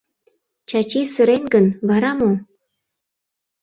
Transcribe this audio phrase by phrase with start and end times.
[0.69, 2.31] Чачи сырен гын, вара мо?